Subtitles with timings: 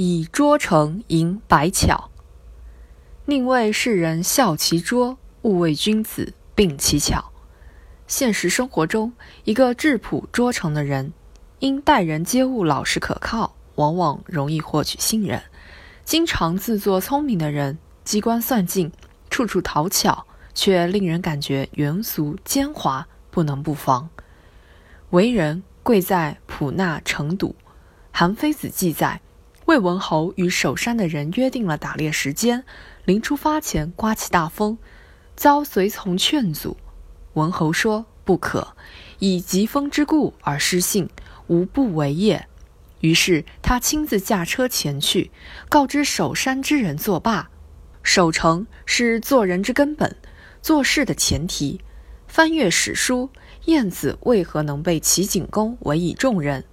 [0.00, 2.08] 以拙成赢百巧。
[3.24, 7.32] 宁为世人笑其拙，勿为君子病其巧。
[8.06, 11.12] 现实生活中，一个质朴拙诚的人，
[11.58, 15.40] 因待人接物老实可靠，往往容易获取信任；
[16.04, 18.92] 经常自作聪明的人，机关算尽，
[19.28, 20.24] 处处讨巧，
[20.54, 24.08] 却令人感觉庸俗奸猾，不能不防。
[25.10, 27.56] 为人贵在朴纳诚笃。
[28.12, 29.20] 韩非子记载，
[29.68, 32.64] 魏文侯与守山的人约定了打猎时间，
[33.04, 34.78] 临出发前刮起大风，
[35.36, 36.78] 遭随从劝阻。
[37.34, 38.74] 文侯说：“不可，
[39.18, 41.10] 以疾风之故而失信，
[41.48, 42.48] 无不为也。”
[43.00, 45.30] 于是他亲自驾车前去，
[45.68, 47.50] 告知守山之人作罢。
[48.02, 50.16] 守城是做人之根本，
[50.62, 51.82] 做事的前提。
[52.26, 53.28] 翻阅史书，
[53.66, 56.64] 晏子为何能被齐景公委以重任？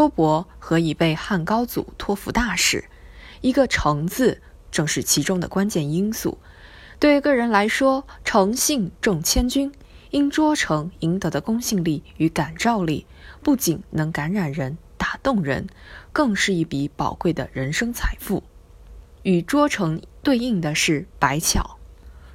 [0.00, 2.86] 周勃何以被汉高祖托付大事？
[3.42, 4.40] 一个“诚”字，
[4.70, 6.38] 正是其中的关键因素。
[6.98, 9.70] 对个人来说，诚信重千钧。
[10.08, 13.04] 因拙诚赢得的公信力与感召力，
[13.42, 15.66] 不仅能感染人、打动人，
[16.14, 18.42] 更是一笔宝贵的人生财富。
[19.22, 21.76] 与拙诚对应的是白巧，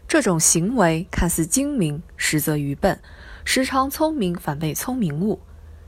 [0.08, 3.02] 这种行为看似精明，实则愚笨，
[3.44, 5.40] 时常聪明反被聪明误。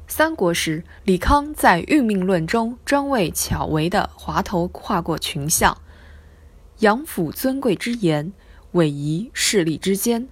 [0.10, 5.78] 三国时，李康在《运命论》中专为巧为的滑头画过群像：
[6.80, 8.32] 杨府尊贵之言，
[8.72, 10.30] 委夷势利之间。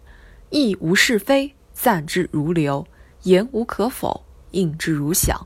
[0.50, 2.86] 亦无是非，赞之如流；
[3.24, 5.46] 言无可否，应之如响。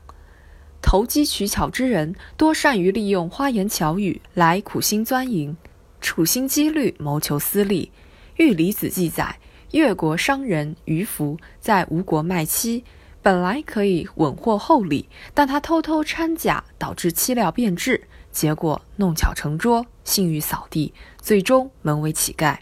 [0.80, 5.56] 投机取巧之人，多善于利用花言巧语来苦心钻营，
[6.00, 7.90] 处心积虑谋求私利。
[8.42, 9.40] 《玉离子》记载，
[9.72, 12.84] 越国商人于福在吴国卖妻，
[13.22, 22.56] 本来可以稳获厚礼，但他偷偷掺假，导致漆料变质，结果弄巧成拙，信誉扫地，最终沦为乞丐。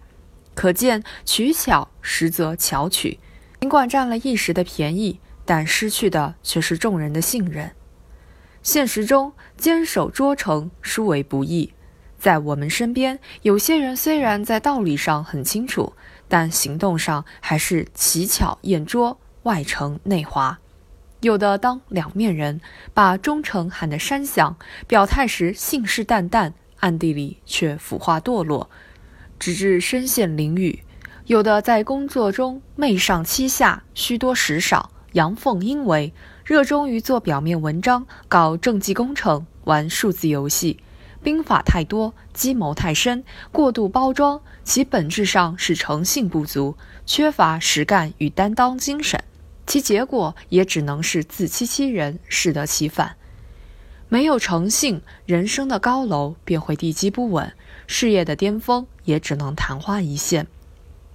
[0.55, 3.20] 可见取巧实则巧取，
[3.61, 7.70] 尽管占了一时的便宜，但失去的却是众人的信任。
[8.61, 11.73] 现实中坚守拙诚殊为不易，
[12.19, 15.92] 在我们身边，有些人虽然在道理上很清楚，
[16.27, 19.17] 但行动上还是奇巧艳拙，
[19.48, 20.59] 外城内华。
[21.20, 22.61] 有的当两面人，
[22.92, 24.55] 把忠诚喊得山响，
[24.86, 28.69] 表态时信誓旦旦，暗地里却腐化堕落。
[29.39, 30.81] 直至身陷囹圄，
[31.25, 36.13] 有的在工作中媚上欺下，虚多实少，阳奉阴违，
[36.45, 40.79] 热衷于做表面文章，搞政绩工程，玩数字游戏，
[41.23, 46.77] 兵法太多，计谋太深，过度包装，其本质上是诚信不足，
[47.07, 49.20] 缺乏实干与担当精神，
[49.68, 53.17] 其结果也只能是自欺欺人，适得其反。
[54.08, 57.52] 没有诚信，人生的高楼便会地基不稳，
[57.86, 60.46] 事业的巅峰也只能昙花一现。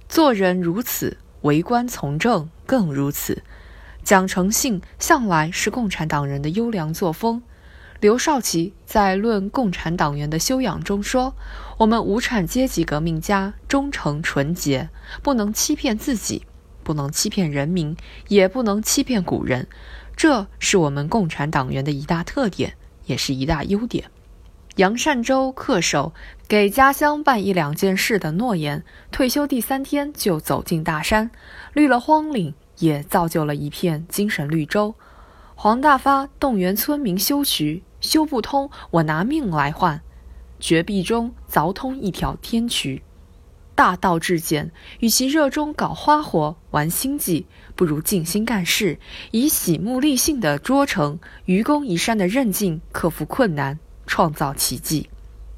[0.08, 3.42] 做人如此，为官从政更如此。
[4.04, 7.42] 讲诚信向来是共产党人的优良作风。
[7.98, 11.34] 刘少奇在《论共产党员的修养》中说
[11.78, 14.90] ：“我们无产阶级革命家忠诚纯洁，
[15.24, 16.46] 不能欺骗自己，
[16.84, 17.96] 不能欺骗人民，
[18.28, 19.66] 也不能欺骗古人。
[20.14, 22.74] 这是我们共产党员的一大特点。”
[23.06, 24.10] 也是一大优点。
[24.76, 26.14] 杨善洲恪守
[26.48, 31.30] 给家乡办一两件事的诺言，退休第三天就走进大山，
[31.74, 34.94] 绿了荒岭，也造就了一片精神绿洲。
[35.54, 40.00] 黄大发动员村民修渠，修不通，我拿命来换。
[40.58, 43.02] 绝壁中凿通一条天渠。
[43.74, 44.70] 大道至简，
[45.00, 48.98] 与其热衷搞花活、玩心计，不如静心干事，
[49.32, 55.08] 以喜目立信的拙成、愚公移山的韧劲克服困难，创造奇迹。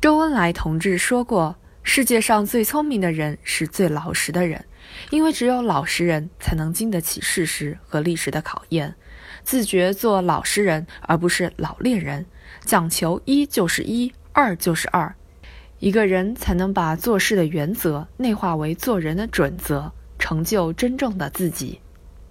[0.00, 4.64] 周恩来同志说过：“世界上最聪明的人是最老实的人，
[5.10, 8.94] 因为只有老实人才能经得起事实和历史的考验。
[9.42, 12.24] 自觉做老实人，而不是老练人，
[12.64, 15.14] 讲求一就是一，二就是二。”
[15.78, 21.78] 一个人才能把做事的原则内化为做人的准则，成就真正的自己。